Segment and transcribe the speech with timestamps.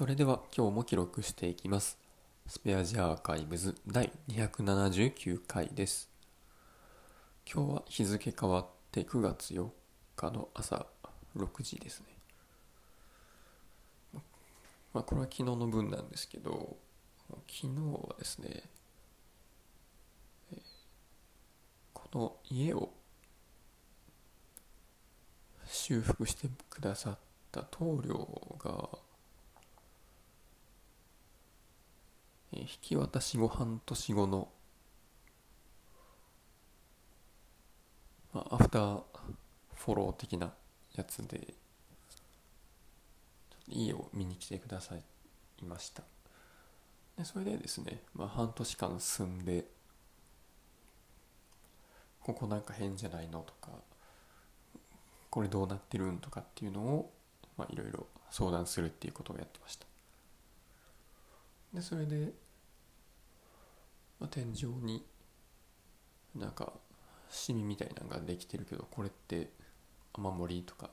[0.00, 1.98] それでは今日も記録していきます。
[2.46, 6.08] スペアジアーカイブズ第279回です。
[7.44, 9.68] 今日は日付変わって9月4
[10.16, 10.86] 日の朝
[11.36, 12.06] 6時ですね。
[14.94, 16.78] まあこれは昨日の分なんですけど、
[17.28, 18.62] 昨日はですね、
[21.92, 22.88] この家を
[25.66, 27.18] 修復してくださっ
[27.52, 28.88] た棟梁が、
[32.49, 34.48] えー引き渡し後半年後の、
[38.32, 39.02] まあ、アフター
[39.74, 40.52] フォロー的な
[40.94, 41.54] やつで
[43.68, 45.02] 家を見に来てください
[45.64, 46.02] ました。
[47.16, 49.64] でそれでですね、まあ、半年間住んで
[52.22, 53.70] ここなんか変じゃないのとか
[55.30, 57.10] これどうなってるんとかっていうのを
[57.56, 59.86] まあいろいろ相談するっていうことをやってました。
[61.74, 62.32] でそれで、
[64.20, 65.02] まあ、天井に
[66.36, 66.72] なんか
[67.30, 69.50] シミみたいなのができてるけどこれって
[70.14, 70.90] 雨漏りとか、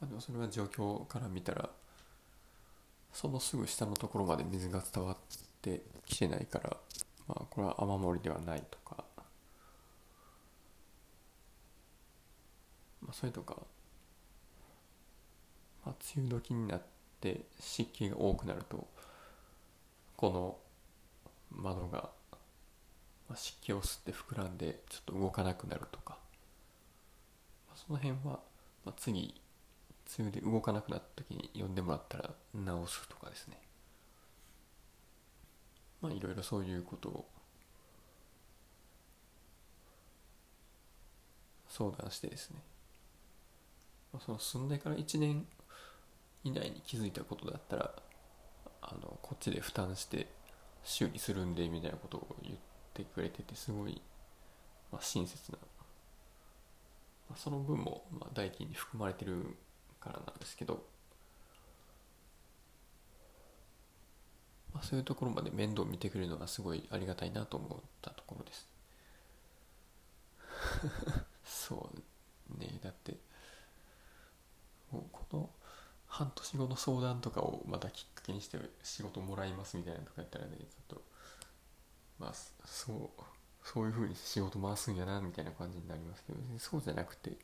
[0.00, 1.70] まあ、でもそれは状況から見たら
[3.12, 5.16] そのすぐ下のところまで水が伝わっ
[5.62, 6.76] てきてないから、
[7.26, 9.04] まあ、これは雨漏りではないとか、
[13.02, 13.56] まあ、それとか、
[15.84, 16.82] まあ、梅雨時になっ
[17.20, 18.86] て湿気が多くなると
[20.16, 20.69] この
[21.50, 22.10] 窓が
[23.34, 26.18] 湿気を吸って膨らんでちょっと動かなくなるとか、
[27.74, 28.40] その辺は、
[28.84, 29.40] まあ、次
[30.18, 33.58] 梅雨で動かなくなった時に呼んでもらったら直すとかですね。
[36.00, 37.26] まあいろいろそういうことを
[41.68, 42.56] 相談してですね、
[44.12, 45.46] まあ、その住んでから1年
[46.42, 47.92] 以内に気づいたことだったら
[48.82, 50.26] あのこっちで負担して
[50.84, 52.56] 修理するんでみたいなことを言っ
[52.94, 54.00] てくれててすごい、
[54.92, 55.58] まあ、親切な、
[57.28, 59.56] まあ、その分も、まあ、代金に含まれてる
[60.00, 60.82] からなんですけど、
[64.72, 68.68] まあ、そういうところまで面倒見てくれるのはすごいありがたいなと思ったところです。
[71.44, 71.90] そ
[72.58, 72.78] うね。
[72.82, 73.16] だって
[76.20, 81.02] 半年後の相談とかをまたきっかけにして仕事もらいますみたいなとかやったらねちょっと
[82.18, 82.32] まあ
[82.66, 83.22] そう
[83.64, 87.38] そういうふうに仕事回すんやなみたいな感じになりますけど別にそうじゃなくて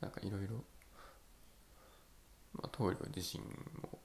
[0.00, 0.56] なんかいろいろ
[2.54, 4.00] まあ棟梁自身も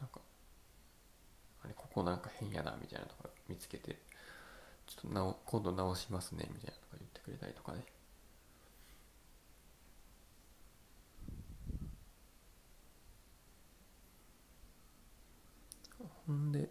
[0.00, 0.20] なんか
[1.62, 3.98] あれここなんか変やなみたいなとか見つけて
[4.86, 7.84] ちょっと直今度直しますねみたいなとか言ってくれたりとかね。
[16.30, 16.70] ほんで、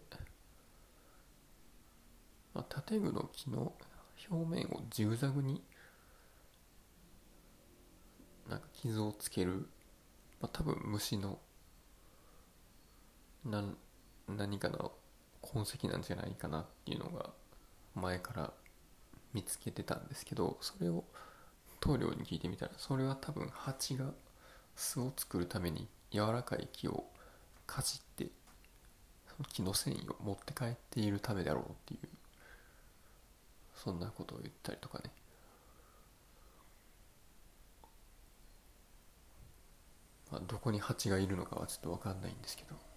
[2.54, 3.74] まあ、建具の木の
[4.30, 5.62] 表面をジグザグに
[8.48, 9.68] なんか傷をつける、
[10.40, 11.38] まあ、多分虫の
[13.44, 13.62] な
[14.28, 14.92] 何かの
[15.42, 17.28] 痕跡なんじゃないかなっていうのが
[17.94, 18.52] 前から
[19.34, 21.04] 見つけてたんですけどそれを
[21.80, 24.06] 棟梁に聞いてみたらそれは多分蜂が
[24.74, 27.04] 巣を作るために柔らかい木を
[27.66, 28.39] かじって
[29.44, 32.08] 木の繊維を持って帰っているためだろうっていう
[33.74, 35.10] そんなことを言ったりとかね。
[40.30, 42.90] まあ、どこに蜂がいるのかはちょっと分かんないんですけど。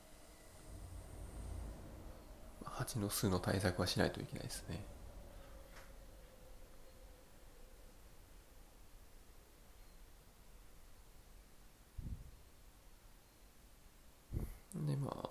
[2.74, 4.84] 蜂の巣の対策はしないといけないですね
[14.76, 15.30] でまあ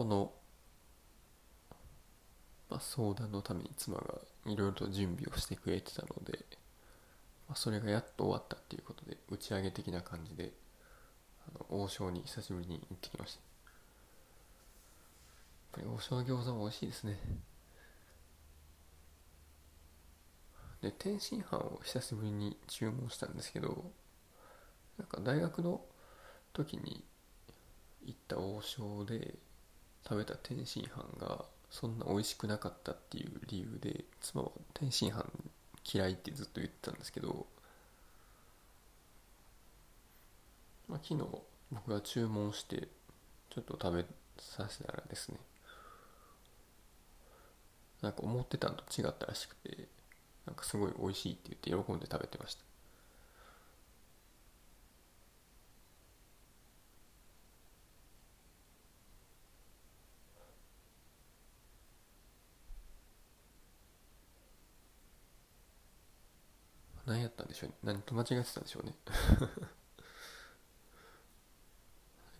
[0.00, 0.32] この、
[2.70, 4.14] まあ、相談のために妻が
[4.46, 6.38] いろいろと準備をしてくれてたので
[7.46, 10.52] まあ、それがやっと終わったっていうことで打ち上げ的な感じで
[11.48, 13.40] あの王将に久しぶりに行ってきました。
[13.40, 13.44] やっ
[15.72, 17.18] ぱり王将の餃子も美味しいですね。
[20.80, 23.90] で天津飯を久しぶりに注文したんですけど
[24.96, 25.80] なんか大学の
[26.52, 27.04] 時に
[28.06, 29.34] 行った王将で
[30.04, 35.24] 食べた天津飯がそんな美味しくなかったっていう理由で妻は天津飯
[35.92, 37.46] 嫌いってずっと言ってたんですけど、
[40.88, 41.26] まあ、昨日
[41.70, 42.88] 僕が注文して
[43.50, 44.04] ちょっと食べ
[44.38, 45.38] させたらですね
[48.02, 49.88] なんか思ってたのと違ったらしくて
[50.46, 52.69] なんかすごい美味しいって言って喜んで食べてました。
[67.10, 67.74] 何やったんでしょうね。
[67.82, 68.94] 何と間違ってたんでしょうね。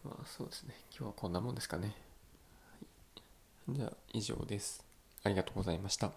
[0.04, 0.76] まあそうですね。
[0.90, 1.96] 今日はこんなもんですかね、
[3.66, 4.84] はい、じゃあ以上です。
[5.24, 6.12] ありがとうございました。